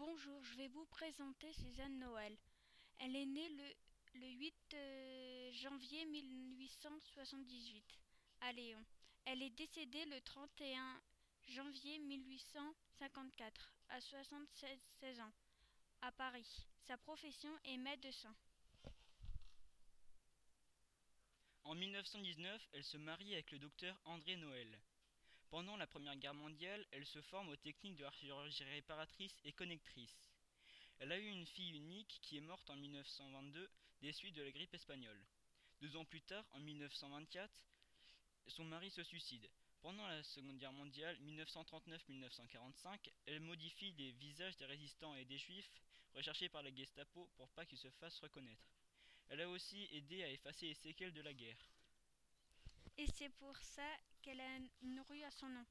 Bonjour, 0.00 0.42
je 0.44 0.54
vais 0.54 0.68
vous 0.68 0.86
présenter 0.86 1.52
Suzanne 1.52 1.98
Noël. 1.98 2.34
Elle 3.00 3.14
est 3.14 3.26
née 3.26 3.50
le, 3.50 3.74
le 4.20 4.28
8 4.28 4.54
euh, 4.72 5.52
janvier 5.52 6.06
1878 6.06 7.84
à 8.40 8.50
Lyon. 8.52 8.82
Elle 9.26 9.42
est 9.42 9.50
décédée 9.50 10.06
le 10.06 10.18
31 10.22 11.02
janvier 11.50 11.98
1854 11.98 13.74
à 13.90 14.00
76 14.00 15.20
ans 15.20 15.32
à 16.00 16.12
Paris. 16.12 16.66
Sa 16.86 16.96
profession 16.96 17.52
est 17.64 17.76
médecin. 17.76 18.34
En 21.64 21.74
1919, 21.74 22.68
elle 22.72 22.84
se 22.84 22.96
marie 22.96 23.34
avec 23.34 23.50
le 23.50 23.58
docteur 23.58 24.00
André 24.06 24.36
Noël. 24.36 24.80
Pendant 25.50 25.76
la 25.76 25.88
Première 25.88 26.14
Guerre 26.14 26.34
mondiale, 26.34 26.86
elle 26.92 27.04
se 27.04 27.20
forme 27.22 27.48
aux 27.48 27.56
techniques 27.56 27.96
de 27.96 28.04
la 28.04 28.12
chirurgie 28.12 28.62
réparatrice 28.62 29.36
et 29.44 29.52
connectrice. 29.52 30.30
Elle 31.00 31.10
a 31.10 31.18
eu 31.18 31.26
une 31.26 31.44
fille 31.44 31.76
unique 31.76 32.20
qui 32.22 32.36
est 32.36 32.40
morte 32.40 32.70
en 32.70 32.76
1922 32.76 33.68
des 34.00 34.12
suites 34.12 34.36
de 34.36 34.42
la 34.42 34.52
grippe 34.52 34.72
espagnole. 34.74 35.20
Deux 35.80 35.96
ans 35.96 36.04
plus 36.04 36.22
tard, 36.22 36.44
en 36.52 36.60
1924, 36.60 37.50
son 38.46 38.64
mari 38.64 38.90
se 38.90 39.02
suicide. 39.02 39.50
Pendant 39.82 40.06
la 40.06 40.22
Seconde 40.22 40.58
Guerre 40.58 40.72
mondiale, 40.72 41.18
1939-1945, 41.24 43.10
elle 43.26 43.40
modifie 43.40 43.90
les 43.98 44.12
visages 44.12 44.56
des 44.56 44.66
résistants 44.66 45.16
et 45.16 45.24
des 45.24 45.38
juifs 45.38 45.72
recherchés 46.14 46.48
par 46.48 46.62
la 46.62 46.72
Gestapo 46.72 47.28
pour 47.36 47.48
pas 47.50 47.66
qu'ils 47.66 47.78
se 47.78 47.90
fassent 47.90 48.20
reconnaître. 48.20 48.70
Elle 49.30 49.40
a 49.40 49.48
aussi 49.48 49.88
aidé 49.90 50.22
à 50.22 50.30
effacer 50.30 50.66
les 50.66 50.74
séquelles 50.74 51.12
de 51.12 51.22
la 51.22 51.32
guerre. 51.32 51.58
Et 53.00 53.06
c'est 53.16 53.30
pour 53.30 53.56
ça 53.62 53.88
qu'elle 54.20 54.42
a 54.42 54.58
une 54.82 55.00
rue 55.08 55.22
à 55.22 55.30
son 55.30 55.48
nom. 55.48 55.64